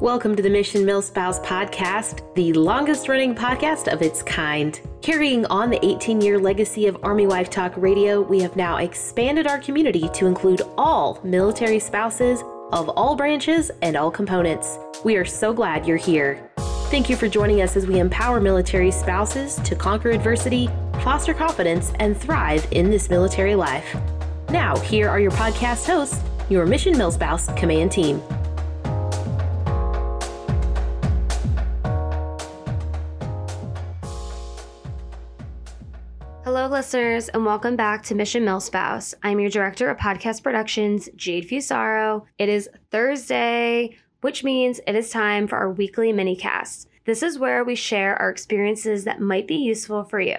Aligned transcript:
Welcome 0.00 0.34
to 0.36 0.42
the 0.42 0.48
Mission 0.48 0.86
Milspouse 0.86 1.44
Podcast, 1.44 2.34
the 2.34 2.54
longest 2.54 3.06
running 3.06 3.34
podcast 3.34 3.92
of 3.92 4.00
its 4.00 4.22
kind. 4.22 4.80
Carrying 5.02 5.44
on 5.48 5.68
the 5.68 5.84
18 5.84 6.22
year 6.22 6.38
legacy 6.38 6.86
of 6.86 6.96
Army 7.02 7.26
Wife 7.26 7.50
Talk 7.50 7.74
Radio, 7.76 8.22
we 8.22 8.40
have 8.40 8.56
now 8.56 8.78
expanded 8.78 9.46
our 9.46 9.58
community 9.58 10.08
to 10.14 10.24
include 10.24 10.62
all 10.78 11.20
military 11.22 11.78
spouses 11.78 12.40
of 12.72 12.88
all 12.88 13.14
branches 13.14 13.70
and 13.82 13.94
all 13.94 14.10
components. 14.10 14.78
We 15.04 15.16
are 15.16 15.26
so 15.26 15.52
glad 15.52 15.84
you're 15.84 15.98
here. 15.98 16.50
Thank 16.88 17.10
you 17.10 17.16
for 17.16 17.28
joining 17.28 17.60
us 17.60 17.76
as 17.76 17.86
we 17.86 17.98
empower 17.98 18.40
military 18.40 18.90
spouses 18.90 19.56
to 19.56 19.76
conquer 19.76 20.12
adversity, 20.12 20.70
foster 21.04 21.34
confidence, 21.34 21.92
and 21.98 22.16
thrive 22.16 22.66
in 22.70 22.90
this 22.90 23.10
military 23.10 23.54
life. 23.54 23.94
Now, 24.48 24.78
here 24.78 25.10
are 25.10 25.20
your 25.20 25.32
podcast 25.32 25.86
hosts, 25.86 26.22
your 26.48 26.64
Mission 26.64 26.94
Milspouse 26.94 27.54
Command 27.54 27.92
Team. 27.92 28.22
Listeners, 36.70 37.28
and 37.28 37.44
welcome 37.44 37.74
back 37.74 38.04
to 38.04 38.14
Mission 38.14 38.44
Milspouse. 38.44 39.12
I'm 39.24 39.40
your 39.40 39.50
director 39.50 39.90
of 39.90 39.98
podcast 39.98 40.44
productions, 40.44 41.08
Jade 41.16 41.48
Fusaro. 41.48 42.26
It 42.38 42.48
is 42.48 42.70
Thursday, 42.92 43.96
which 44.20 44.44
means 44.44 44.80
it 44.86 44.94
is 44.94 45.10
time 45.10 45.48
for 45.48 45.56
our 45.56 45.72
weekly 45.72 46.12
mini 46.12 46.36
cast. 46.36 46.88
This 47.06 47.24
is 47.24 47.40
where 47.40 47.64
we 47.64 47.74
share 47.74 48.14
our 48.22 48.30
experiences 48.30 49.02
that 49.02 49.20
might 49.20 49.48
be 49.48 49.56
useful 49.56 50.04
for 50.04 50.20
you. 50.20 50.38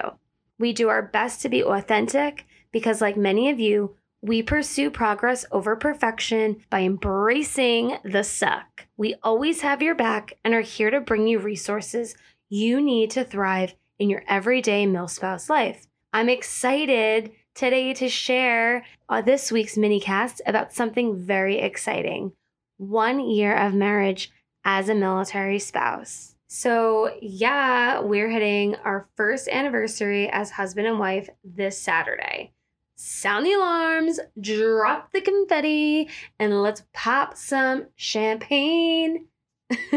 We 0.58 0.72
do 0.72 0.88
our 0.88 1.02
best 1.02 1.42
to 1.42 1.50
be 1.50 1.62
authentic 1.62 2.46
because, 2.72 3.02
like 3.02 3.18
many 3.18 3.50
of 3.50 3.60
you, 3.60 3.96
we 4.22 4.42
pursue 4.42 4.90
progress 4.90 5.44
over 5.52 5.76
perfection 5.76 6.62
by 6.70 6.80
embracing 6.80 7.98
the 8.04 8.24
suck. 8.24 8.86
We 8.96 9.16
always 9.22 9.60
have 9.60 9.82
your 9.82 9.94
back 9.94 10.38
and 10.42 10.54
are 10.54 10.62
here 10.62 10.90
to 10.90 11.00
bring 11.00 11.26
you 11.26 11.40
resources 11.40 12.16
you 12.48 12.80
need 12.80 13.10
to 13.10 13.22
thrive 13.22 13.74
in 13.98 14.08
your 14.08 14.24
everyday 14.26 14.86
milspouse 14.86 15.50
life. 15.50 15.86
I'm 16.14 16.28
excited 16.28 17.32
today 17.54 17.94
to 17.94 18.06
share 18.06 18.84
uh, 19.08 19.22
this 19.22 19.50
week's 19.50 19.78
mini 19.78 19.98
cast 19.98 20.42
about 20.46 20.74
something 20.74 21.16
very 21.16 21.58
exciting 21.58 22.32
one 22.76 23.18
year 23.18 23.56
of 23.56 23.72
marriage 23.72 24.30
as 24.62 24.90
a 24.90 24.94
military 24.94 25.58
spouse. 25.58 26.34
So, 26.48 27.16
yeah, 27.22 28.00
we're 28.00 28.28
hitting 28.28 28.74
our 28.84 29.08
first 29.16 29.48
anniversary 29.48 30.28
as 30.28 30.50
husband 30.50 30.86
and 30.86 30.98
wife 30.98 31.30
this 31.42 31.78
Saturday. 31.78 32.52
Sound 32.94 33.46
the 33.46 33.54
alarms, 33.54 34.20
drop 34.38 35.12
the 35.12 35.22
confetti, 35.22 36.10
and 36.38 36.60
let's 36.60 36.82
pop 36.92 37.38
some 37.38 37.86
champagne. 37.96 39.28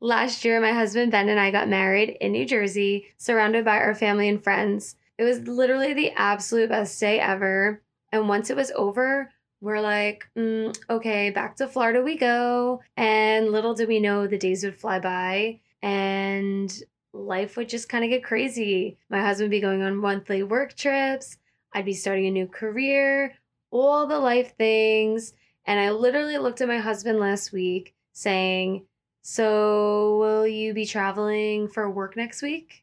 Last 0.00 0.44
year, 0.44 0.60
my 0.60 0.72
husband 0.72 1.10
Ben 1.10 1.28
and 1.28 1.40
I 1.40 1.50
got 1.50 1.68
married 1.68 2.16
in 2.20 2.30
New 2.32 2.46
Jersey, 2.46 3.06
surrounded 3.16 3.64
by 3.64 3.78
our 3.78 3.96
family 3.96 4.28
and 4.28 4.42
friends. 4.42 4.94
It 5.18 5.24
was 5.24 5.40
literally 5.48 5.92
the 5.92 6.12
absolute 6.12 6.68
best 6.68 7.00
day 7.00 7.18
ever. 7.18 7.82
And 8.12 8.28
once 8.28 8.48
it 8.48 8.56
was 8.56 8.70
over, 8.76 9.28
we're 9.60 9.80
like, 9.80 10.28
mm, 10.36 10.76
okay, 10.88 11.30
back 11.30 11.56
to 11.56 11.66
Florida 11.66 12.00
we 12.00 12.16
go. 12.16 12.80
And 12.96 13.50
little 13.50 13.74
did 13.74 13.88
we 13.88 13.98
know 13.98 14.28
the 14.28 14.38
days 14.38 14.62
would 14.62 14.78
fly 14.78 15.00
by 15.00 15.58
and 15.82 16.72
life 17.12 17.56
would 17.56 17.68
just 17.68 17.88
kind 17.88 18.04
of 18.04 18.10
get 18.10 18.22
crazy. 18.22 18.96
My 19.10 19.20
husband 19.20 19.46
would 19.46 19.56
be 19.56 19.60
going 19.60 19.82
on 19.82 19.96
monthly 19.96 20.44
work 20.44 20.76
trips. 20.76 21.38
I'd 21.72 21.84
be 21.84 21.92
starting 21.92 22.26
a 22.26 22.30
new 22.30 22.46
career, 22.46 23.34
all 23.72 24.06
the 24.06 24.20
life 24.20 24.56
things. 24.56 25.32
And 25.66 25.80
I 25.80 25.90
literally 25.90 26.38
looked 26.38 26.60
at 26.60 26.68
my 26.68 26.78
husband 26.78 27.18
last 27.18 27.52
week 27.52 27.94
saying, 28.12 28.84
So, 29.30 30.16
will 30.16 30.46
you 30.46 30.72
be 30.72 30.86
traveling 30.86 31.68
for 31.68 31.90
work 31.90 32.16
next 32.16 32.40
week? 32.40 32.82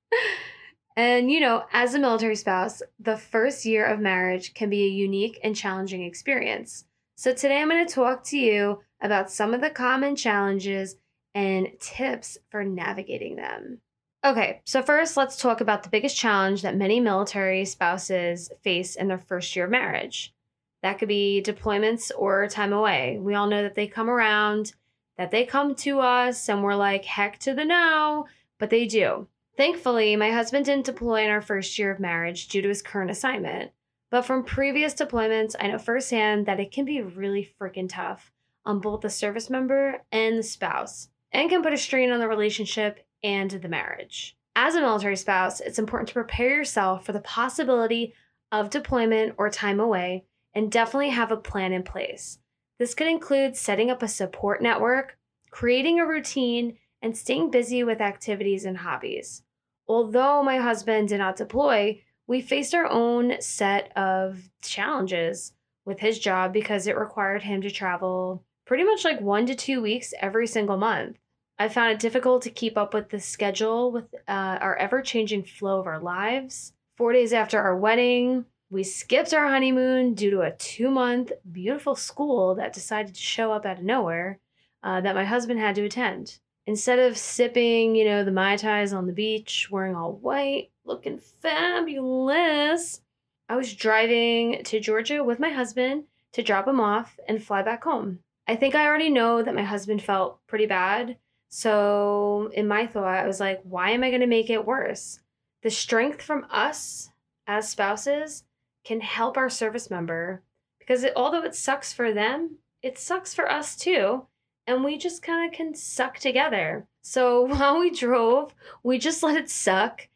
and, 0.96 1.30
you 1.30 1.40
know, 1.40 1.64
as 1.72 1.94
a 1.94 1.98
military 1.98 2.36
spouse, 2.36 2.82
the 3.00 3.16
first 3.16 3.64
year 3.64 3.86
of 3.86 3.98
marriage 3.98 4.52
can 4.52 4.68
be 4.68 4.84
a 4.84 4.88
unique 4.88 5.40
and 5.42 5.56
challenging 5.56 6.04
experience. 6.04 6.84
So, 7.16 7.32
today 7.32 7.62
I'm 7.62 7.70
going 7.70 7.84
to 7.84 7.92
talk 7.92 8.24
to 8.24 8.36
you 8.36 8.82
about 9.00 9.30
some 9.30 9.54
of 9.54 9.62
the 9.62 9.70
common 9.70 10.16
challenges 10.16 10.96
and 11.34 11.68
tips 11.80 12.36
for 12.50 12.62
navigating 12.62 13.36
them. 13.36 13.80
Okay, 14.22 14.60
so 14.66 14.82
first, 14.82 15.16
let's 15.16 15.38
talk 15.38 15.62
about 15.62 15.82
the 15.82 15.88
biggest 15.88 16.14
challenge 16.14 16.60
that 16.60 16.76
many 16.76 17.00
military 17.00 17.64
spouses 17.64 18.50
face 18.62 18.96
in 18.96 19.08
their 19.08 19.16
first 19.16 19.56
year 19.56 19.64
of 19.64 19.70
marriage. 19.70 20.34
That 20.82 20.98
could 20.98 21.08
be 21.08 21.42
deployments 21.42 22.10
or 22.14 22.48
time 22.48 22.74
away. 22.74 23.18
We 23.18 23.34
all 23.34 23.46
know 23.46 23.62
that 23.62 23.74
they 23.74 23.86
come 23.86 24.10
around, 24.10 24.74
that 25.16 25.30
they 25.30 25.44
come 25.44 25.74
to 25.76 26.00
us, 26.00 26.48
and 26.48 26.62
we're 26.62 26.74
like, 26.74 27.04
heck 27.04 27.38
to 27.40 27.54
the 27.54 27.64
no, 27.64 28.26
but 28.58 28.70
they 28.70 28.86
do. 28.86 29.28
Thankfully, 29.56 30.16
my 30.16 30.30
husband 30.30 30.64
didn't 30.64 30.86
deploy 30.86 31.24
in 31.24 31.30
our 31.30 31.42
first 31.42 31.78
year 31.78 31.92
of 31.92 32.00
marriage 32.00 32.48
due 32.48 32.62
to 32.62 32.68
his 32.68 32.82
current 32.82 33.10
assignment. 33.10 33.70
But 34.10 34.22
from 34.22 34.44
previous 34.44 34.94
deployments, 34.94 35.54
I 35.58 35.68
know 35.68 35.78
firsthand 35.78 36.46
that 36.46 36.60
it 36.60 36.72
can 36.72 36.84
be 36.84 37.02
really 37.02 37.48
freaking 37.60 37.88
tough 37.88 38.32
on 38.64 38.80
both 38.80 39.02
the 39.02 39.10
service 39.10 39.50
member 39.50 40.02
and 40.10 40.38
the 40.38 40.42
spouse, 40.42 41.08
and 41.32 41.50
can 41.50 41.62
put 41.62 41.72
a 41.72 41.76
strain 41.76 42.10
on 42.10 42.20
the 42.20 42.28
relationship 42.28 43.06
and 43.22 43.50
the 43.50 43.68
marriage. 43.68 44.36
As 44.56 44.74
a 44.74 44.80
military 44.80 45.16
spouse, 45.16 45.60
it's 45.60 45.78
important 45.78 46.08
to 46.08 46.14
prepare 46.14 46.50
yourself 46.50 47.04
for 47.04 47.12
the 47.12 47.20
possibility 47.20 48.14
of 48.52 48.70
deployment 48.70 49.34
or 49.36 49.50
time 49.50 49.80
away 49.80 50.24
and 50.54 50.70
definitely 50.70 51.10
have 51.10 51.32
a 51.32 51.36
plan 51.36 51.72
in 51.72 51.82
place. 51.82 52.38
This 52.78 52.94
could 52.94 53.06
include 53.06 53.56
setting 53.56 53.90
up 53.90 54.02
a 54.02 54.08
support 54.08 54.62
network, 54.62 55.16
creating 55.50 56.00
a 56.00 56.06
routine, 56.06 56.78
and 57.00 57.16
staying 57.16 57.50
busy 57.50 57.84
with 57.84 58.00
activities 58.00 58.64
and 58.64 58.78
hobbies. 58.78 59.42
Although 59.86 60.42
my 60.42 60.56
husband 60.56 61.08
did 61.08 61.18
not 61.18 61.36
deploy, 61.36 62.02
we 62.26 62.40
faced 62.40 62.74
our 62.74 62.86
own 62.86 63.40
set 63.40 63.96
of 63.96 64.48
challenges 64.62 65.52
with 65.84 66.00
his 66.00 66.18
job 66.18 66.52
because 66.52 66.86
it 66.86 66.96
required 66.96 67.42
him 67.42 67.60
to 67.62 67.70
travel 67.70 68.42
pretty 68.64 68.84
much 68.84 69.04
like 69.04 69.20
one 69.20 69.46
to 69.46 69.54
two 69.54 69.82
weeks 69.82 70.14
every 70.20 70.46
single 70.46 70.78
month. 70.78 71.18
I 71.58 71.68
found 71.68 71.92
it 71.92 72.00
difficult 72.00 72.42
to 72.42 72.50
keep 72.50 72.76
up 72.76 72.94
with 72.94 73.10
the 73.10 73.20
schedule 73.20 73.92
with 73.92 74.12
uh, 74.26 74.58
our 74.60 74.76
ever 74.76 75.02
changing 75.02 75.44
flow 75.44 75.78
of 75.78 75.86
our 75.86 76.00
lives. 76.00 76.72
Four 76.96 77.12
days 77.12 77.32
after 77.32 77.60
our 77.60 77.76
wedding, 77.76 78.46
we 78.74 78.82
skipped 78.82 79.32
our 79.32 79.46
honeymoon 79.46 80.14
due 80.14 80.32
to 80.32 80.40
a 80.40 80.50
two 80.50 80.90
month 80.90 81.30
beautiful 81.52 81.94
school 81.94 82.56
that 82.56 82.72
decided 82.72 83.14
to 83.14 83.20
show 83.20 83.52
up 83.52 83.64
out 83.64 83.78
of 83.78 83.84
nowhere 83.84 84.40
uh, 84.82 85.00
that 85.00 85.14
my 85.14 85.24
husband 85.24 85.60
had 85.60 85.76
to 85.76 85.84
attend. 85.84 86.40
Instead 86.66 86.98
of 86.98 87.16
sipping, 87.16 87.94
you 87.94 88.04
know, 88.04 88.24
the 88.24 88.32
Mai 88.32 88.56
Tais 88.56 88.92
on 88.92 89.06
the 89.06 89.12
beach, 89.12 89.68
wearing 89.70 89.94
all 89.94 90.14
white, 90.14 90.70
looking 90.84 91.18
fabulous, 91.18 93.00
I 93.48 93.54
was 93.54 93.74
driving 93.74 94.64
to 94.64 94.80
Georgia 94.80 95.22
with 95.22 95.38
my 95.38 95.50
husband 95.50 96.04
to 96.32 96.42
drop 96.42 96.66
him 96.66 96.80
off 96.80 97.16
and 97.28 97.40
fly 97.40 97.62
back 97.62 97.84
home. 97.84 98.18
I 98.48 98.56
think 98.56 98.74
I 98.74 98.86
already 98.86 99.08
know 99.08 99.40
that 99.40 99.54
my 99.54 99.62
husband 99.62 100.02
felt 100.02 100.40
pretty 100.48 100.66
bad. 100.66 101.16
So, 101.48 102.50
in 102.52 102.66
my 102.66 102.88
thought, 102.88 103.18
I 103.18 103.26
was 103.28 103.38
like, 103.38 103.60
why 103.62 103.90
am 103.90 104.02
I 104.02 104.10
going 104.10 104.20
to 104.20 104.26
make 104.26 104.50
it 104.50 104.66
worse? 104.66 105.20
The 105.62 105.70
strength 105.70 106.22
from 106.22 106.48
us 106.50 107.10
as 107.46 107.68
spouses 107.68 108.42
can 108.84 109.00
help 109.00 109.36
our 109.36 109.50
service 109.50 109.90
member 109.90 110.42
because 110.78 111.04
it, 111.04 111.12
although 111.16 111.42
it 111.42 111.54
sucks 111.54 111.92
for 111.92 112.12
them, 112.12 112.58
it 112.82 112.98
sucks 112.98 113.34
for 113.34 113.50
us 113.50 113.76
too. 113.76 114.26
And 114.66 114.84
we 114.84 114.98
just 114.98 115.22
kind 115.22 115.46
of 115.46 115.56
can 115.56 115.74
suck 115.74 116.18
together. 116.18 116.86
So 117.02 117.42
while 117.46 117.78
we 117.80 117.90
drove, 117.90 118.54
we 118.82 118.98
just 118.98 119.22
let 119.22 119.36
it 119.36 119.50
suck. 119.50 120.08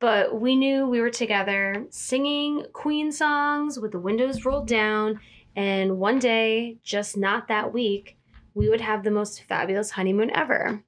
But 0.00 0.40
we 0.40 0.56
knew 0.56 0.88
we 0.88 1.00
were 1.00 1.10
together 1.10 1.86
singing 1.90 2.66
Queen 2.72 3.12
songs 3.12 3.78
with 3.78 3.92
the 3.92 4.00
windows 4.00 4.44
rolled 4.44 4.66
down. 4.66 5.20
And 5.54 5.98
one 5.98 6.18
day, 6.18 6.78
just 6.82 7.16
not 7.16 7.46
that 7.48 7.72
week, 7.72 8.16
we 8.54 8.68
would 8.68 8.80
have 8.80 9.04
the 9.04 9.10
most 9.12 9.42
fabulous 9.42 9.92
honeymoon 9.92 10.30
ever. 10.34 10.82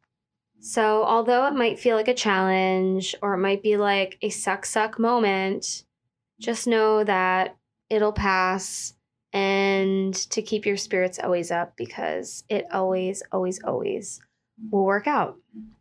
So, 0.59 1.05
although 1.05 1.47
it 1.47 1.55
might 1.55 1.79
feel 1.79 1.97
like 1.97 2.09
a 2.09 2.15
challenge 2.15 3.15
or 3.23 3.35
it 3.35 3.39
might 3.39 3.63
be 3.63 3.77
like 3.77 4.19
a 4.23 4.31
suck 4.31 4.65
suck 4.65 4.99
moment, 4.99 5.85
just 6.41 6.67
know 6.67 7.05
that 7.05 7.57
it'll 7.91 8.13
pass 8.13 8.95
and 9.33 10.15
to 10.15 10.43
keep 10.43 10.65
your 10.65 10.77
spirits 10.77 11.19
always 11.19 11.51
up 11.51 11.77
because 11.77 12.45
it 12.49 12.67
always, 12.73 13.23
always, 13.33 13.63
always 13.65 14.21
will 14.71 14.85
work 14.85 15.07
out. 15.07 15.37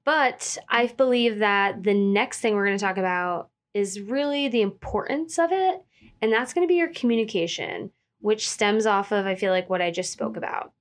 But 0.06 0.58
I 0.70 0.88
believe 0.88 1.40
that 1.40 1.84
the 1.84 1.94
next 1.94 2.40
thing 2.40 2.56
we're 2.56 2.66
going 2.66 2.78
to 2.78 2.84
talk 2.84 2.98
about 2.98 3.50
is 3.74 4.02
really 4.02 4.48
the 4.48 4.62
importance 4.62 5.38
of 5.38 5.52
it. 5.52 5.84
And 6.22 6.32
that's 6.32 6.54
going 6.54 6.66
to 6.66 6.72
be 6.72 6.78
your 6.78 6.94
communication, 6.94 7.92
which 8.22 8.50
stems 8.50 8.86
off 8.86 9.12
of, 9.12 9.26
I 9.26 9.36
feel 9.36 9.52
like, 9.52 9.70
what 9.70 9.82
I 9.82 9.92
just 9.92 10.12
spoke 10.12 10.38
about. 10.38 10.72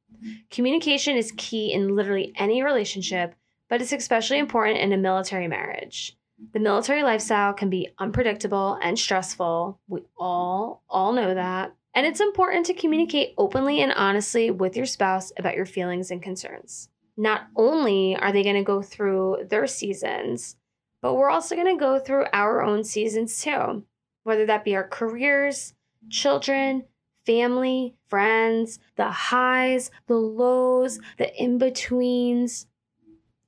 Communication 0.50 1.16
is 1.16 1.32
key 1.36 1.72
in 1.72 1.96
literally 1.96 2.32
any 2.36 2.62
relationship, 2.62 3.34
but 3.68 3.82
it's 3.82 3.92
especially 3.92 4.38
important 4.38 4.78
in 4.78 4.92
a 4.92 4.96
military 4.96 5.48
marriage. 5.48 6.16
The 6.52 6.60
military 6.60 7.02
lifestyle 7.02 7.52
can 7.52 7.70
be 7.70 7.88
unpredictable 7.98 8.78
and 8.82 8.98
stressful. 8.98 9.80
We 9.88 10.02
all 10.18 10.82
all 10.88 11.12
know 11.12 11.34
that. 11.34 11.74
And 11.94 12.06
it's 12.06 12.20
important 12.20 12.66
to 12.66 12.74
communicate 12.74 13.34
openly 13.36 13.80
and 13.80 13.92
honestly 13.92 14.50
with 14.50 14.76
your 14.76 14.86
spouse 14.86 15.32
about 15.38 15.56
your 15.56 15.66
feelings 15.66 16.10
and 16.10 16.22
concerns. 16.22 16.88
Not 17.16 17.48
only 17.54 18.16
are 18.16 18.32
they 18.32 18.42
going 18.42 18.56
to 18.56 18.62
go 18.62 18.80
through 18.80 19.46
their 19.50 19.66
seasons, 19.66 20.56
but 21.02 21.14
we're 21.14 21.30
also 21.30 21.54
going 21.54 21.74
to 21.74 21.80
go 21.80 21.98
through 21.98 22.26
our 22.32 22.62
own 22.62 22.84
seasons 22.84 23.42
too, 23.42 23.84
whether 24.24 24.46
that 24.46 24.64
be 24.64 24.74
our 24.74 24.88
careers, 24.88 25.74
children, 26.08 26.84
family, 27.26 27.94
friends, 28.08 28.78
the 28.96 29.10
highs, 29.10 29.90
the 30.06 30.14
lows, 30.16 30.98
the 31.18 31.34
in 31.40 31.58
betweens. 31.58 32.66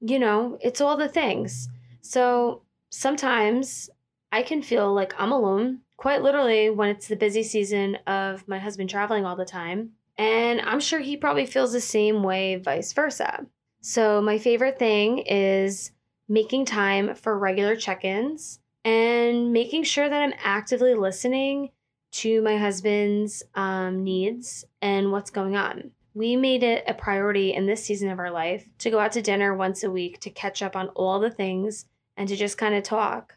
You 0.01 0.19
know, 0.19 0.59
it's 0.61 0.83
all 0.83 0.97
the 0.99 1.09
things. 1.09 1.69
So 2.03 2.63
sometimes 2.95 3.91
I 4.31 4.43
can 4.43 4.63
feel 4.63 4.95
like 4.95 5.15
I'm 5.19 5.33
alone, 5.33 5.81
quite 5.97 6.23
literally, 6.23 6.71
when 6.71 6.91
it's 6.91 7.09
the 7.09 7.17
busy 7.17 7.43
season 7.43 7.97
of 8.07 8.47
my 8.47 8.59
husband 8.59 8.89
traveling 8.89 9.25
all 9.25 9.37
the 9.37 9.45
time. 9.45 9.91
And 10.17 10.61
I'm 10.61 10.81
sure 10.81 11.01
he 11.01 11.17
probably 11.17 11.45
feels 11.45 11.73
the 11.73 11.81
same 11.81 12.23
way, 12.23 12.57
vice 12.57 12.93
versa. 12.93 13.47
So, 13.81 14.23
my 14.23 14.39
favorite 14.39 14.79
thing 14.79 15.19
is 15.19 15.91
making 16.29 16.67
time 16.67 17.15
for 17.17 17.37
regular 17.37 17.75
check 17.75 18.05
ins 18.05 18.61
and 18.85 19.53
making 19.53 19.83
sure 19.83 20.09
that 20.09 20.23
I'm 20.23 20.35
actively 20.43 20.95
listening 20.95 21.71
to 22.13 22.43
my 22.43 22.57
husband's 22.57 23.43
um, 23.57 24.05
needs 24.05 24.65
and 24.81 25.11
what's 25.11 25.31
going 25.31 25.57
on. 25.57 25.91
We 26.15 26.37
made 26.37 26.63
it 26.63 26.85
a 26.87 26.95
priority 26.95 27.53
in 27.55 27.67
this 27.67 27.85
season 27.85 28.09
of 28.11 28.21
our 28.21 28.31
life 28.31 28.69
to 28.79 28.91
go 28.91 29.01
out 29.01 29.13
to 29.13 29.23
dinner 29.23 29.53
once 29.55 29.83
a 29.83 29.91
week 29.91 30.21
to 30.21 30.31
catch 30.31 30.63
up 30.63 30.77
on 30.77 30.89
all 30.91 31.19
the 31.19 31.31
things 31.31 31.87
and 32.17 32.29
to 32.29 32.37
just 32.37 32.59
kind 32.59 32.75
of 32.75 32.83
talk. 32.83 33.37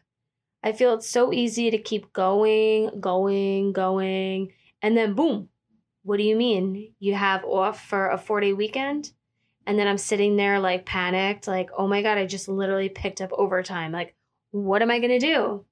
I 0.62 0.72
feel 0.72 0.94
it's 0.94 1.08
so 1.08 1.32
easy 1.32 1.70
to 1.70 1.78
keep 1.78 2.12
going, 2.12 3.00
going, 3.00 3.72
going, 3.72 4.52
and 4.82 4.96
then 4.96 5.14
boom. 5.14 5.48
What 6.02 6.16
do 6.16 6.24
you 6.24 6.36
mean? 6.36 6.94
You 6.98 7.14
have 7.14 7.44
off 7.44 7.84
for 7.86 8.10
a 8.10 8.18
four 8.18 8.40
day 8.40 8.52
weekend? 8.52 9.12
And 9.66 9.78
then 9.78 9.86
I'm 9.86 9.98
sitting 9.98 10.36
there 10.36 10.58
like 10.58 10.86
panicked, 10.86 11.46
like, 11.46 11.70
oh 11.76 11.86
my 11.86 12.02
God, 12.02 12.16
I 12.16 12.26
just 12.26 12.48
literally 12.48 12.88
picked 12.88 13.20
up 13.20 13.30
overtime. 13.32 13.92
Like, 13.92 14.14
what 14.50 14.80
am 14.80 14.90
I 14.90 14.98
going 14.98 15.10
to 15.10 15.18
do? 15.18 15.64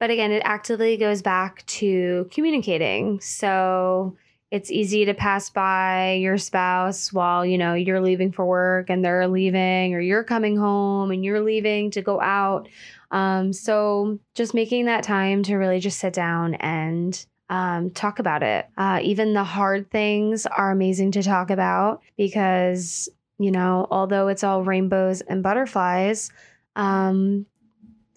But 0.00 0.10
again, 0.10 0.32
it 0.32 0.42
actively 0.44 0.96
goes 0.96 1.22
back 1.22 1.64
to 1.66 2.28
communicating. 2.32 3.20
So 3.20 4.16
it's 4.52 4.70
easy 4.70 5.06
to 5.06 5.14
pass 5.14 5.48
by 5.48 6.12
your 6.20 6.36
spouse 6.36 7.10
while, 7.10 7.44
you 7.44 7.56
know, 7.56 7.72
you're 7.72 8.02
leaving 8.02 8.30
for 8.30 8.44
work 8.44 8.90
and 8.90 9.02
they're 9.02 9.26
leaving, 9.26 9.94
or 9.94 10.00
you're 10.00 10.22
coming 10.22 10.58
home 10.58 11.10
and 11.10 11.24
you're 11.24 11.40
leaving 11.40 11.90
to 11.92 12.02
go 12.02 12.20
out. 12.20 12.68
Um, 13.10 13.54
so 13.54 14.18
just 14.34 14.52
making 14.52 14.84
that 14.84 15.04
time 15.04 15.42
to 15.44 15.56
really 15.56 15.80
just 15.80 15.98
sit 15.98 16.12
down 16.12 16.52
and 16.56 17.24
um, 17.48 17.92
talk 17.92 18.18
about 18.18 18.42
it. 18.42 18.66
Uh, 18.76 19.00
even 19.02 19.32
the 19.32 19.42
hard 19.42 19.90
things 19.90 20.44
are 20.44 20.70
amazing 20.70 21.12
to 21.12 21.22
talk 21.22 21.48
about 21.48 22.02
because, 22.18 23.08
you 23.38 23.50
know, 23.50 23.86
although 23.90 24.28
it's 24.28 24.44
all 24.44 24.62
rainbows 24.62 25.22
and 25.22 25.42
butterflies, 25.42 26.30
um, 26.76 27.46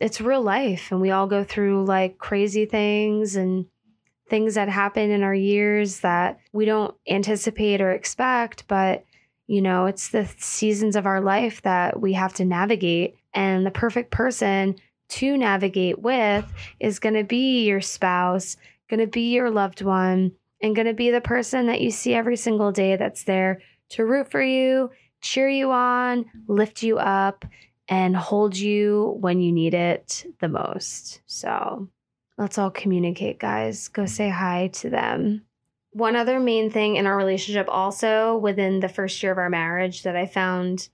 it's 0.01 0.19
real 0.19 0.41
life 0.41 0.91
and 0.91 0.99
we 0.99 1.11
all 1.11 1.27
go 1.27 1.45
through 1.45 1.85
like 1.85 2.17
crazy 2.17 2.65
things 2.65 3.37
and 3.37 3.67
things 4.29 4.55
that 4.55 4.69
happen 4.69 5.11
in 5.11 5.23
our 5.23 5.35
years 5.35 5.99
that 5.99 6.39
we 6.51 6.65
don't 6.65 6.95
anticipate 7.07 7.81
or 7.81 7.91
expect 7.91 8.67
but 8.67 9.03
you 9.47 9.61
know 9.61 9.85
it's 9.85 10.09
the 10.09 10.27
seasons 10.37 10.95
of 10.95 11.05
our 11.05 11.21
life 11.21 11.61
that 11.61 11.99
we 11.99 12.13
have 12.13 12.33
to 12.33 12.45
navigate 12.45 13.15
and 13.33 13.65
the 13.65 13.71
perfect 13.71 14.11
person 14.11 14.75
to 15.07 15.37
navigate 15.37 15.99
with 15.99 16.45
is 16.79 16.99
going 16.99 17.15
to 17.15 17.23
be 17.23 17.65
your 17.65 17.81
spouse 17.81 18.57
going 18.89 18.99
to 18.99 19.07
be 19.07 19.33
your 19.33 19.51
loved 19.51 19.81
one 19.81 20.31
and 20.61 20.75
going 20.75 20.87
to 20.87 20.93
be 20.93 21.11
the 21.11 21.21
person 21.21 21.67
that 21.67 21.81
you 21.81 21.91
see 21.91 22.13
every 22.13 22.37
single 22.37 22.71
day 22.71 22.95
that's 22.95 23.23
there 23.23 23.61
to 23.89 24.05
root 24.05 24.29
for 24.31 24.41
you 24.41 24.89
cheer 25.21 25.49
you 25.49 25.71
on 25.71 26.25
lift 26.47 26.81
you 26.81 26.97
up 26.97 27.45
and 27.87 28.15
hold 28.15 28.57
you 28.57 29.15
when 29.19 29.39
you 29.39 29.51
need 29.51 29.73
it 29.73 30.25
the 30.39 30.47
most. 30.47 31.21
So 31.27 31.87
let's 32.37 32.57
all 32.57 32.71
communicate, 32.71 33.39
guys. 33.39 33.87
Go 33.87 34.05
say 34.05 34.29
hi 34.29 34.67
to 34.73 34.89
them. 34.89 35.43
One 35.91 36.15
other 36.15 36.39
main 36.39 36.69
thing 36.69 36.97
in 36.97 37.05
our 37.05 37.15
relationship, 37.15 37.67
also 37.69 38.37
within 38.37 38.81
the 38.81 38.89
first 38.89 39.21
year 39.23 39.31
of 39.31 39.37
our 39.37 39.49
marriage, 39.49 40.03
that 40.03 40.15
I 40.15 40.25
found 40.25 40.89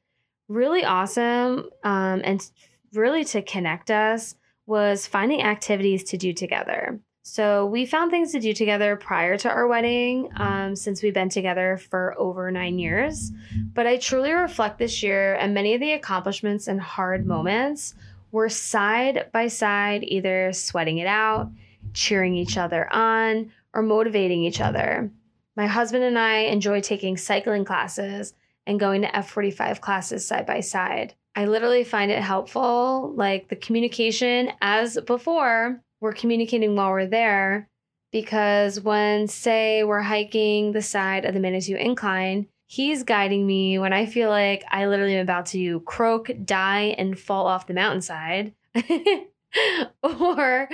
really 0.48 0.86
awesome 0.86 1.70
um, 1.84 2.22
and 2.24 2.48
really 2.94 3.24
to 3.26 3.42
connect 3.42 3.90
us 3.90 4.36
was 4.68 5.08
finding 5.08 5.42
activities 5.42 6.04
to 6.04 6.18
do 6.18 6.34
together. 6.34 7.00
So 7.24 7.66
we 7.68 7.86
found 7.86 8.10
things 8.10 8.32
to 8.32 8.40
do 8.40 8.52
together 8.52 8.96
prior 8.96 9.38
to 9.38 9.50
our 9.50 9.68
wedding, 9.68 10.30
um, 10.38 10.76
since 10.76 11.04
we've 11.04 11.14
been 11.14 11.30
together 11.30 11.78
for 11.90 12.16
over 12.18 12.50
nine 12.52 12.80
years. 12.80 13.32
But 13.74 13.86
I 13.86 13.98
truly 13.98 14.32
reflect 14.32 14.80
this 14.80 15.04
year, 15.04 15.36
and 15.36 15.54
many 15.54 15.76
of 15.76 15.80
the 15.80 15.92
accomplishments 15.92 16.68
and 16.68 16.82
hard 16.82 17.26
moments 17.26 17.94
were 18.32 18.50
side 18.50 19.30
by 19.32 19.48
side, 19.48 20.04
either 20.04 20.54
sweating 20.54 20.98
it 20.98 21.08
out, 21.08 21.52
cheering 21.94 22.36
each 22.36 22.58
other 22.58 22.92
on, 22.94 23.52
or 23.74 23.82
motivating 23.82 24.44
each 24.44 24.62
other. 24.62 25.12
My 25.56 25.68
husband 25.68 26.04
and 26.04 26.18
I 26.18 26.40
enjoy 26.40 26.82
taking 26.82 27.18
cycling 27.18 27.66
classes 27.66 28.34
and 28.66 28.80
going 28.80 29.02
to 29.02 29.08
F45 29.10 29.82
classes 29.82 30.26
side 30.26 30.46
by 30.46 30.60
side. 30.60 31.14
I 31.36 31.46
literally 31.46 31.84
find 31.84 32.12
it 32.12 32.22
helpful, 32.22 33.14
like 33.16 33.48
the 33.48 33.56
communication 33.56 34.52
as 34.62 34.98
before 35.06 35.82
we're 36.00 36.14
communicating 36.14 36.76
while 36.76 36.92
we're 36.92 37.08
there 37.08 37.70
because 38.12 38.82
when, 38.82 39.28
say, 39.28 39.84
we're 39.84 40.02
hiking 40.02 40.74
the 40.74 40.82
side 40.82 41.26
of 41.26 41.34
the 41.34 41.40
Manitou 41.40 41.76
Incline, 41.76 42.48
he's 42.72 43.04
guiding 43.04 43.46
me 43.46 43.78
when 43.80 43.92
I 43.92 44.06
feel 44.06 44.30
like 44.30 44.64
I 44.72 44.88
literally 44.88 45.18
am 45.18 45.24
about 45.24 45.48
to 45.48 45.82
croak, 45.82 46.32
die, 46.46 46.96
and 46.98 47.20
fall 47.20 47.46
off 47.46 47.68
the 47.68 47.74
mountainside. 47.74 48.54
or 50.04 50.70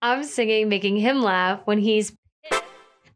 I'm 0.00 0.24
singing, 0.24 0.70
making 0.70 0.96
him 0.96 1.20
laugh 1.20 1.60
when 1.66 1.78
he's 1.78 2.16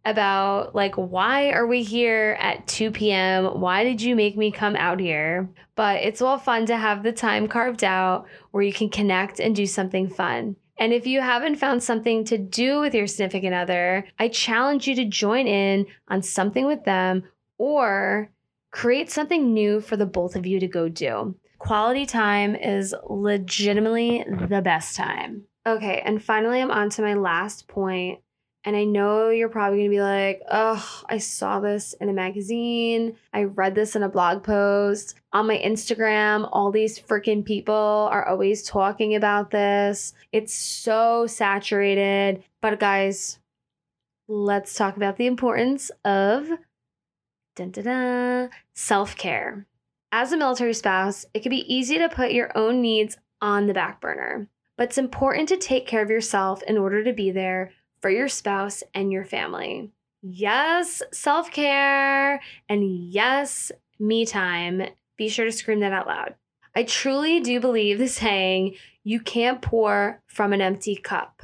about 0.05 0.75
like 0.75 0.95
why 0.95 1.51
are 1.51 1.67
we 1.67 1.83
here 1.83 2.39
at 2.41 2.67
2 2.67 2.93
p.m 2.93 3.61
why 3.61 3.85
did 3.85 4.01
you 4.01 4.17
make 4.17 4.37
me 4.37 4.51
come 4.51 4.77
out 4.77 5.01
here? 5.01 5.49
But 5.75 6.03
it's 6.03 6.23
all 6.23 6.39
fun 6.39 6.67
to 6.67 6.77
have 6.77 7.03
the 7.03 7.13
time 7.13 7.49
carved 7.49 7.83
out 7.83 8.27
where 8.51 8.63
you 8.63 8.73
can 8.75 8.91
connect 8.91 9.41
and 9.41 9.57
do 9.57 9.67
something 9.67 10.09
fun. 10.09 10.57
And 10.79 10.93
if 10.93 11.07
you 11.07 11.21
haven't 11.21 11.57
found 11.57 11.83
something 11.83 12.25
to 12.25 12.39
do 12.39 12.79
with 12.81 12.95
your 12.95 13.07
significant 13.07 13.55
other, 13.55 14.07
I 14.19 14.29
challenge 14.29 14.87
you 14.87 14.95
to 14.97 15.05
join 15.07 15.47
in 15.47 15.87
on 16.09 16.23
something 16.23 16.67
with 16.67 16.85
them 16.85 17.25
or 17.59 18.31
create 18.71 19.11
something 19.11 19.53
new 19.53 19.81
for 19.81 19.97
the 19.97 20.07
both 20.07 20.37
of 20.37 20.47
you 20.47 20.61
to 20.61 20.69
go 20.69 20.89
do. 20.89 21.35
Quality 21.59 22.07
time 22.07 22.55
is 22.55 22.95
legitimately 23.09 24.25
the 24.49 24.63
best 24.63 24.97
time. 24.97 25.43
Okay, 25.67 26.01
and 26.05 26.23
finally, 26.23 26.61
I'm 26.63 26.71
on 26.71 26.89
to 26.91 27.03
my 27.03 27.15
last 27.15 27.69
point 27.69 28.21
and 28.65 28.77
I 28.77 28.85
know 28.85 29.31
you're 29.31 29.49
probably 29.49 29.85
to 29.85 29.89
be 29.89 30.03
like, 30.03 30.43
oh, 30.51 31.03
I 31.09 31.19
saw 31.19 31.61
this 31.61 31.95
in 32.01 32.09
a 32.09 32.13
magazine. 32.13 33.17
I 33.33 33.45
read 33.45 33.75
this 33.75 33.97
in 33.97 34.03
a 34.03 34.09
blog 34.09 34.43
post. 34.43 35.15
On 35.33 35.47
my 35.47 35.59
Instagram, 35.59 36.49
all 36.53 36.71
these 36.71 36.99
freaking 36.99 37.45
people 37.45 37.75
are 37.75 38.29
always 38.29 38.63
talking 38.63 39.15
about 39.15 39.51
this. 39.51 40.13
It's 40.33 40.55
so 40.55 41.27
saturated. 41.27 42.43
But 42.61 42.81
guys, 42.81 43.39
let's 44.27 44.75
talk 44.75 44.97
about 44.97 45.17
the 45.17 45.27
importance 45.27 45.91
of 46.05 46.51
self 48.75 49.17
care. 49.17 49.67
As 50.11 50.33
a 50.33 50.37
military 50.37 50.75
spouse, 50.75 51.27
it 51.35 51.43
can 51.43 51.51
be 51.51 51.73
easy 51.73 51.99
to 51.99 52.09
put 52.09 52.33
your 52.33 52.57
own 52.57 52.81
needs 52.81 53.19
on 53.41 53.67
the 53.67 53.75
back 53.75 54.01
burner, 54.01 54.49
but 54.77 54.85
it's 54.85 54.99
important 54.99 55.49
to 55.51 55.57
take 55.57 55.87
care 55.87 56.03
of 56.03 56.11
yourself 56.11 56.63
in 56.63 56.79
order 56.79 57.05
to 57.05 57.13
be 57.13 57.31
there 57.31 57.73
for 58.01 58.11
your 58.11 58.29
spouse 58.29 58.83
and 58.95 59.13
your 59.13 59.25
family. 59.25 59.91
Yes, 60.23 61.03
self 61.13 61.51
care 61.51 62.41
and 62.69 63.13
yes, 63.13 63.71
me 63.99 64.25
time. 64.25 64.83
Be 65.17 65.29
sure 65.29 65.45
to 65.45 65.53
scream 65.53 65.81
that 65.81 65.93
out 65.93 66.07
loud. 66.07 66.35
I 66.75 66.85
truly 66.85 67.41
do 67.41 67.61
believe 67.61 67.99
the 67.99 68.09
saying, 68.09 68.77
you 69.05 69.21
can't 69.21 69.63
pour 69.63 70.23
from 70.27 70.53
an 70.53 70.61
empty 70.61 70.97
cup. 70.97 71.43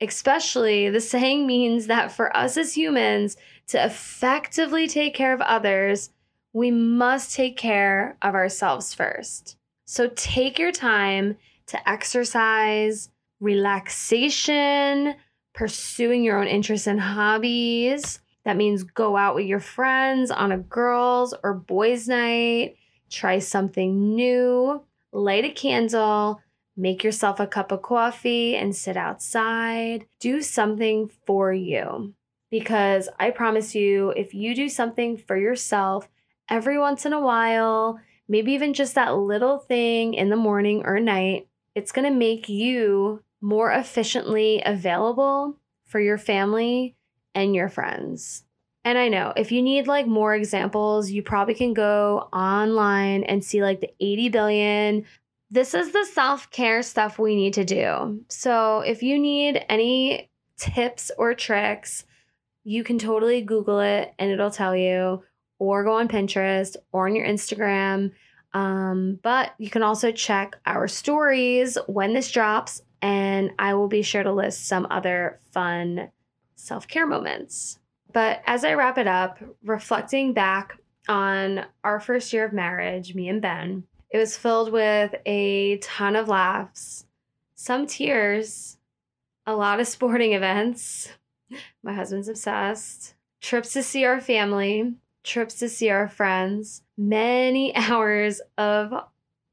Especially, 0.00 0.88
the 0.88 1.00
saying 1.00 1.46
means 1.46 1.86
that 1.86 2.10
for 2.10 2.34
us 2.36 2.56
as 2.56 2.76
humans 2.76 3.36
to 3.70 3.84
effectively 3.84 4.88
take 4.88 5.14
care 5.14 5.32
of 5.32 5.40
others, 5.40 6.10
we 6.52 6.70
must 6.70 7.34
take 7.34 7.56
care 7.56 8.16
of 8.20 8.34
ourselves 8.34 8.92
first. 8.92 9.56
So 9.84 10.10
take 10.16 10.58
your 10.58 10.72
time 10.72 11.36
to 11.66 11.88
exercise, 11.88 13.10
relaxation, 13.38 15.14
pursuing 15.54 16.24
your 16.24 16.40
own 16.40 16.48
interests 16.48 16.88
and 16.88 17.00
hobbies. 17.00 18.18
That 18.44 18.56
means 18.56 18.82
go 18.82 19.16
out 19.16 19.36
with 19.36 19.46
your 19.46 19.60
friends 19.60 20.32
on 20.32 20.50
a 20.50 20.58
girls' 20.58 21.34
or 21.44 21.54
boys' 21.54 22.08
night, 22.08 22.76
try 23.08 23.38
something 23.38 24.16
new, 24.16 24.82
light 25.12 25.44
a 25.44 25.50
candle, 25.50 26.40
make 26.76 27.04
yourself 27.04 27.38
a 27.38 27.46
cup 27.46 27.70
of 27.70 27.82
coffee 27.82 28.56
and 28.56 28.74
sit 28.74 28.96
outside. 28.96 30.06
Do 30.18 30.42
something 30.42 31.10
for 31.26 31.52
you. 31.52 32.14
Because 32.50 33.08
I 33.18 33.30
promise 33.30 33.74
you, 33.74 34.10
if 34.10 34.34
you 34.34 34.54
do 34.54 34.68
something 34.68 35.16
for 35.16 35.36
yourself 35.36 36.08
every 36.48 36.78
once 36.78 37.06
in 37.06 37.12
a 37.12 37.20
while, 37.20 38.00
maybe 38.28 38.52
even 38.52 38.74
just 38.74 38.94
that 38.96 39.16
little 39.16 39.58
thing 39.58 40.14
in 40.14 40.30
the 40.30 40.36
morning 40.36 40.82
or 40.84 40.98
night, 41.00 41.48
it's 41.74 41.92
going 41.92 42.10
to 42.10 42.16
make 42.16 42.48
you 42.48 43.22
more 43.40 43.70
efficiently 43.70 44.62
available 44.64 45.56
for 45.84 46.00
your 46.00 46.18
family 46.18 46.96
and 47.34 47.54
your 47.54 47.68
friends. 47.68 48.44
And 48.84 48.98
I 48.98 49.08
know 49.08 49.32
if 49.36 49.52
you 49.52 49.62
need 49.62 49.86
like 49.86 50.06
more 50.06 50.34
examples, 50.34 51.10
you 51.10 51.22
probably 51.22 51.54
can 51.54 51.74
go 51.74 52.28
online 52.32 53.24
and 53.24 53.44
see 53.44 53.62
like 53.62 53.80
the 53.80 53.92
80 54.00 54.28
billion. 54.30 55.04
This 55.50 55.74
is 55.74 55.92
the 55.92 56.06
self 56.06 56.50
care 56.50 56.82
stuff 56.82 57.18
we 57.18 57.36
need 57.36 57.54
to 57.54 57.64
do. 57.64 58.24
So 58.28 58.80
if 58.80 59.02
you 59.02 59.18
need 59.18 59.64
any 59.68 60.30
tips 60.56 61.10
or 61.18 61.34
tricks, 61.34 62.04
you 62.64 62.84
can 62.84 62.98
totally 62.98 63.42
Google 63.42 63.80
it 63.80 64.12
and 64.18 64.30
it'll 64.30 64.50
tell 64.50 64.76
you, 64.76 65.22
or 65.58 65.84
go 65.84 65.94
on 65.94 66.08
Pinterest 66.08 66.76
or 66.92 67.06
on 67.06 67.14
your 67.14 67.26
Instagram. 67.26 68.12
Um, 68.52 69.18
but 69.22 69.54
you 69.58 69.70
can 69.70 69.82
also 69.82 70.10
check 70.10 70.56
our 70.66 70.88
stories 70.88 71.78
when 71.86 72.14
this 72.14 72.30
drops, 72.30 72.82
and 73.00 73.52
I 73.58 73.74
will 73.74 73.88
be 73.88 74.02
sure 74.02 74.22
to 74.22 74.32
list 74.32 74.66
some 74.66 74.86
other 74.90 75.40
fun 75.52 76.10
self 76.56 76.88
care 76.88 77.06
moments. 77.06 77.78
But 78.12 78.42
as 78.46 78.64
I 78.64 78.74
wrap 78.74 78.98
it 78.98 79.06
up, 79.06 79.38
reflecting 79.64 80.32
back 80.32 80.78
on 81.08 81.64
our 81.84 82.00
first 82.00 82.32
year 82.32 82.44
of 82.44 82.52
marriage, 82.52 83.14
me 83.14 83.28
and 83.28 83.40
Ben, 83.40 83.84
it 84.10 84.18
was 84.18 84.36
filled 84.36 84.72
with 84.72 85.14
a 85.26 85.78
ton 85.78 86.16
of 86.16 86.28
laughs, 86.28 87.06
some 87.54 87.86
tears, 87.86 88.78
a 89.46 89.54
lot 89.54 89.80
of 89.80 89.86
sporting 89.88 90.32
events. 90.32 91.10
My 91.82 91.94
husband's 91.94 92.28
obsessed. 92.28 93.14
Trips 93.40 93.72
to 93.72 93.82
see 93.82 94.04
our 94.04 94.20
family, 94.20 94.94
trips 95.22 95.54
to 95.60 95.68
see 95.68 95.90
our 95.90 96.08
friends, 96.08 96.82
many 96.96 97.74
hours 97.76 98.40
of 98.58 98.92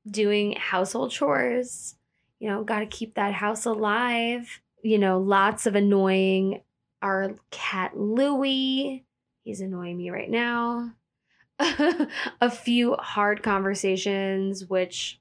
doing 0.09 0.53
household 0.53 1.11
chores. 1.11 1.95
You 2.39 2.49
know, 2.49 2.63
got 2.63 2.79
to 2.79 2.85
keep 2.85 3.15
that 3.15 3.33
house 3.33 3.65
alive. 3.65 4.61
You 4.83 4.99
know, 4.99 5.19
lots 5.19 5.65
of 5.65 5.75
annoying 5.75 6.61
our 7.01 7.35
cat 7.51 7.97
Louie. 7.97 9.03
He's 9.43 9.61
annoying 9.61 9.97
me 9.97 10.09
right 10.09 10.29
now. 10.29 10.91
a 11.59 12.51
few 12.51 12.93
hard 12.95 13.41
conversations, 13.41 14.65
which 14.65 15.19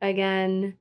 again, 0.00 0.76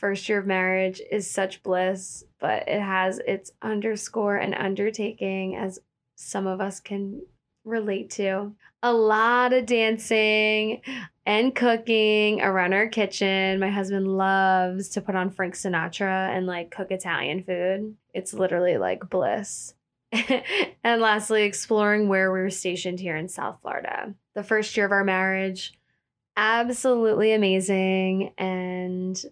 first 0.00 0.28
year 0.28 0.38
of 0.38 0.46
marriage 0.46 1.00
is 1.10 1.30
such 1.30 1.62
bliss, 1.62 2.24
but 2.40 2.66
it 2.66 2.80
has 2.80 3.18
its 3.18 3.52
underscore 3.60 4.36
and 4.36 4.54
undertaking, 4.54 5.54
as 5.56 5.78
some 6.16 6.46
of 6.46 6.60
us 6.60 6.80
can 6.80 7.22
relate 7.64 8.10
to. 8.10 8.52
A 8.82 8.92
lot 8.92 9.52
of 9.52 9.66
dancing 9.66 10.80
and 11.26 11.54
cooking 11.54 12.40
around 12.40 12.72
our 12.72 12.88
kitchen. 12.88 13.60
My 13.60 13.68
husband 13.68 14.08
loves 14.08 14.88
to 14.90 15.02
put 15.02 15.14
on 15.14 15.30
Frank 15.30 15.54
Sinatra 15.54 16.34
and 16.34 16.46
like 16.46 16.70
cook 16.70 16.90
Italian 16.90 17.44
food. 17.44 17.94
It's 18.14 18.32
literally 18.32 18.78
like 18.78 19.10
bliss. 19.10 19.74
and 20.82 21.02
lastly, 21.02 21.42
exploring 21.42 22.08
where 22.08 22.32
we 22.32 22.40
were 22.40 22.50
stationed 22.50 23.00
here 23.00 23.16
in 23.16 23.28
South 23.28 23.58
Florida. 23.60 24.14
The 24.34 24.42
first 24.42 24.76
year 24.76 24.86
of 24.86 24.92
our 24.92 25.04
marriage, 25.04 25.74
absolutely 26.36 27.32
amazing. 27.32 28.32
And 28.38 29.22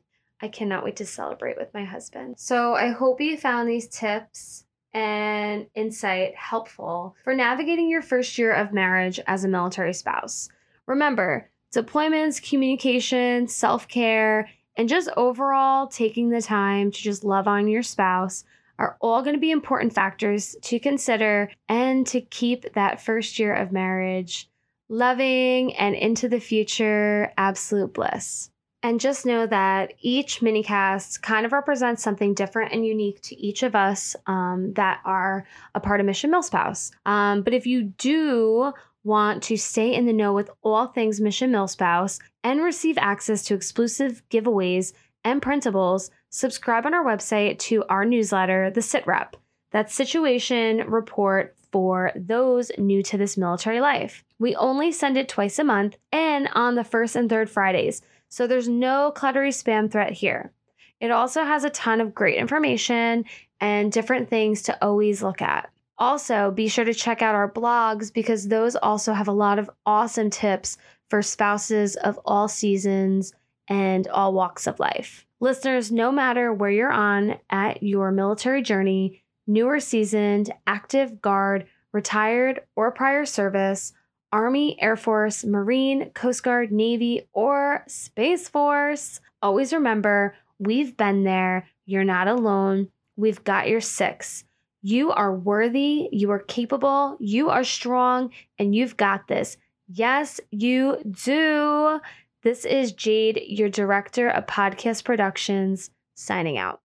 I 0.41 0.49
cannot 0.49 0.85
wait 0.85 0.97
to 0.97 1.07
celebrate 1.07 1.57
with 1.57 1.75
my 1.75 1.85
husband. 1.85 2.37
So 2.39 2.75
I 2.75 2.89
hope 2.89 3.21
you 3.21 3.37
found 3.37 3.69
these 3.69 3.89
tips 3.89 4.65
and 4.95 5.67
insight 5.75 6.35
helpful 6.37 7.17
for 7.25 7.35
navigating 7.35 7.91
your 7.91 8.03
first 8.03 8.39
year 8.39 8.53
of 8.53 8.73
marriage 8.73 9.21
as 9.27 9.45
a 9.45 9.49
military 9.49 9.93
spouse. 9.93 10.49
Remember, 10.87 11.51
deployments, 11.75 12.43
communication, 12.43 13.49
self 13.49 13.89
care, 13.89 14.49
and 14.77 14.89
just 14.89 15.11
overall 15.17 15.89
taking 15.89 16.31
the 16.31 16.41
time 16.41 16.91
to 16.91 16.99
just 17.03 17.25
love 17.25 17.49
on 17.49 17.69
your 17.69 17.83
spouse 17.83 18.45
are 18.79 18.97
all 19.01 19.23
going 19.23 19.35
to 19.35 19.41
be 19.41 19.51
important 19.51 19.93
factors 19.93 20.57
to 20.63 20.79
consider 20.79 21.51
and 21.69 22.07
to 22.07 22.21
keep 22.21 22.73
that 22.75 23.01
first 23.01 23.39
year 23.39 23.53
of 23.53 23.73
marriage 23.73 24.49
loving 24.89 25.75
and 25.77 25.95
into 25.95 26.29
the 26.29 26.41
future 26.41 27.33
absolute 27.37 27.93
bliss. 27.93 28.51
And 28.83 29.01
just 29.01 29.27
know 29.27 29.47
that 29.47 29.95
each 30.01 30.41
minicast 30.41 31.21
kind 31.21 31.45
of 31.45 31.53
represents 31.53 32.03
something 32.03 32.33
different 32.33 32.73
and 32.73 32.87
unique 32.87 33.21
to 33.23 33.37
each 33.37 33.65
of 33.65 33.75
us 33.75 34.15
um, 34.27 34.73
that 34.75 35.01
are 35.05 35.47
a 35.75 35.81
part 35.81 35.99
of 35.99 36.07
Mission 36.07 36.31
Milspouse. 36.31 36.93
Um, 37.05 37.43
but 37.43 37.55
if 37.55 37.67
you 37.67 37.83
do 37.83 38.73
want 39.03 39.43
to 39.45 39.57
stay 39.57 39.95
in 39.95 40.07
the 40.07 40.13
know 40.13 40.33
with 40.33 40.51
all 40.63 40.87
things 40.87 41.21
Mission 41.21 41.51
Milspouse 41.51 42.21
and 42.45 42.63
receive 42.63 42.99
access 42.99 43.43
to 43.45 43.55
exclusive 43.55 44.23
giveaways 44.31 44.93
and 45.25 45.43
printables, 45.43 46.11
subscribe 46.31 46.87
on 46.87 46.95
our 46.95 47.05
website 47.05 47.59
to 47.59 47.85
our 47.89 48.05
newsletter, 48.05 48.71
The 48.71 48.83
Sit 48.83 49.07
Rep. 49.07 49.37
That's 49.71 49.95
situation 49.95 50.89
report 50.89 51.57
for 51.73 52.13
those 52.15 52.71
new 52.79 53.03
to 53.03 53.19
this 53.19 53.37
military 53.37 53.81
life. 53.81 54.25
We 54.39 54.55
only 54.57 54.93
send 54.93 55.17
it 55.17 55.29
twice 55.29 55.59
a 55.59 55.65
month 55.65 55.97
and 56.13 56.49
on 56.55 56.75
the 56.75 56.85
first 56.85 57.17
and 57.17 57.29
third 57.29 57.51
Fridays, 57.51 58.03
so 58.29 58.47
there's 58.47 58.69
no 58.69 59.13
cluttery 59.15 59.51
spam 59.51 59.91
threat 59.91 60.13
here. 60.13 60.53
It 61.01 61.11
also 61.11 61.45
has 61.45 61.65
a 61.65 61.71
ton 61.71 62.01
of 62.01 62.15
great 62.15 62.37
information 62.37 63.25
and 63.61 63.93
different 63.93 64.29
things 64.29 64.63
to 64.63 64.85
always 64.85 65.23
look 65.23 65.43
at. 65.43 65.71
Also, 65.99 66.51
be 66.51 66.69
sure 66.69 66.85
to 66.85 66.95
check 66.95 67.23
out 67.23 67.35
our 67.35 67.51
blogs 67.51 68.13
because 68.13 68.49
those 68.49 68.77
also 68.77 69.13
have 69.13 69.29
a 69.29 69.33
lot 69.33 69.59
of 69.59 69.71
awesome 69.85 70.31
tips 70.31 70.79
for 71.11 71.23
spouses 71.23 71.97
of 71.97 72.19
all 72.25 72.49
seasons 72.49 73.33
and 73.69 74.07
all 74.09 74.33
walks 74.33 74.67
of 74.67 74.79
life. 74.79 75.27
Listeners, 75.41 75.91
no 75.91 76.11
matter 76.13 76.53
where 76.53 76.71
you're 76.71 76.93
on 76.93 77.39
at 77.51 77.83
your 77.83 78.11
military 78.13 78.63
journey, 78.63 79.23
new 79.47 79.67
or 79.67 79.81
seasoned, 79.81 80.53
active, 80.67 81.21
guard, 81.21 81.67
retired, 81.93 82.61
or 82.77 82.91
prior 82.91 83.25
service, 83.25 83.93
Army, 84.33 84.81
Air 84.81 84.97
Force, 84.97 85.45
Marine, 85.45 86.11
Coast 86.11 86.43
Guard, 86.43 86.71
Navy, 86.71 87.29
or 87.33 87.85
Space 87.89 88.49
Force, 88.49 89.21
always 89.43 89.73
remember 89.73 90.35
we've 90.59 90.97
been 90.97 91.25
there. 91.25 91.67
You're 91.87 92.05
not 92.05 92.29
alone. 92.29 92.89
We've 93.17 93.43
got 93.43 93.69
your 93.69 93.81
six. 93.81 94.45
You 94.83 95.11
are 95.11 95.35
worthy, 95.35 96.09
you 96.13 96.31
are 96.31 96.39
capable, 96.39 97.17
you 97.19 97.51
are 97.51 97.65
strong, 97.65 98.31
and 98.59 98.75
you've 98.75 98.97
got 98.97 99.27
this. 99.27 99.57
Yes, 99.89 100.41
you 100.51 100.99
do. 101.25 102.01
This 102.43 102.65
is 102.65 102.93
Jade, 102.93 103.43
your 103.47 103.69
director 103.69 104.29
of 104.29 104.47
podcast 104.47 105.05
productions, 105.05 105.91
signing 106.15 106.59
out. 106.59 106.81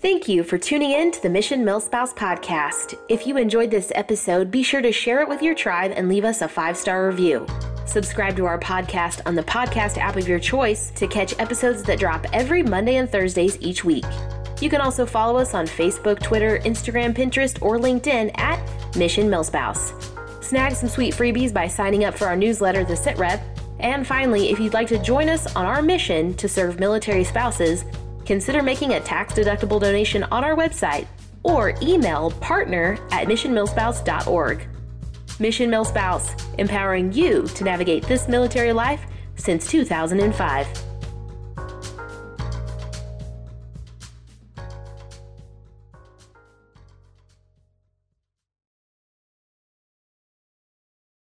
Thank 0.00 0.28
you 0.28 0.44
for 0.44 0.56
tuning 0.56 0.92
in 0.92 1.10
to 1.10 1.22
the 1.22 1.28
Mission 1.28 1.62
Milspouse 1.62 2.14
podcast. 2.14 2.94
If 3.10 3.26
you 3.26 3.36
enjoyed 3.36 3.70
this 3.70 3.92
episode, 3.94 4.50
be 4.50 4.62
sure 4.62 4.80
to 4.80 4.90
share 4.90 5.20
it 5.20 5.28
with 5.28 5.42
your 5.42 5.54
tribe 5.54 5.92
and 5.94 6.08
leave 6.08 6.24
us 6.24 6.40
a 6.40 6.48
five 6.48 6.74
star 6.78 7.06
review. 7.06 7.46
Subscribe 7.84 8.34
to 8.36 8.46
our 8.46 8.58
podcast 8.58 9.20
on 9.26 9.34
the 9.34 9.42
podcast 9.42 9.98
app 9.98 10.16
of 10.16 10.26
your 10.26 10.38
choice 10.38 10.90
to 10.92 11.06
catch 11.06 11.38
episodes 11.38 11.82
that 11.82 11.98
drop 11.98 12.24
every 12.32 12.62
Monday 12.62 12.96
and 12.96 13.10
Thursdays 13.10 13.58
each 13.60 13.84
week. 13.84 14.06
You 14.62 14.70
can 14.70 14.80
also 14.80 15.04
follow 15.04 15.38
us 15.38 15.52
on 15.52 15.66
Facebook, 15.66 16.22
Twitter, 16.22 16.60
Instagram, 16.60 17.12
Pinterest, 17.12 17.60
or 17.60 17.76
LinkedIn 17.76 18.30
at 18.38 18.96
Mission 18.96 19.28
Milspouse. 19.28 19.92
Snag 20.42 20.76
some 20.76 20.88
sweet 20.88 21.12
freebies 21.12 21.52
by 21.52 21.68
signing 21.68 22.06
up 22.06 22.16
for 22.16 22.24
our 22.24 22.36
newsletter, 22.36 22.84
The 22.84 22.96
Sit 22.96 23.18
Rep, 23.18 23.42
and 23.80 24.06
finally, 24.06 24.48
if 24.48 24.58
you'd 24.60 24.72
like 24.72 24.88
to 24.88 24.98
join 24.98 25.28
us 25.28 25.54
on 25.54 25.66
our 25.66 25.82
mission 25.82 26.32
to 26.34 26.48
serve 26.48 26.80
military 26.80 27.24
spouses, 27.24 27.84
consider 28.30 28.62
making 28.62 28.92
a 28.92 29.00
tax 29.00 29.34
deductible 29.34 29.80
donation 29.80 30.22
on 30.30 30.44
our 30.44 30.54
website 30.54 31.08
or 31.42 31.74
email 31.82 32.30
partner 32.30 32.96
at 33.10 33.26
missionmilspouse.org. 33.26 34.68
Mission 35.40 35.68
Milspouse, 35.68 36.40
empowering 36.56 37.12
you 37.12 37.42
to 37.48 37.64
navigate 37.64 38.04
this 38.04 38.28
military 38.28 38.72
life 38.72 39.04
since 39.34 39.66
2005. 39.66 40.89